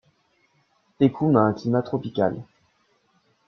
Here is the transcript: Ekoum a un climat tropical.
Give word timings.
Ekoum 0.99 1.35
a 1.35 1.41
un 1.41 1.53
climat 1.53 1.83
tropical. 1.83 2.41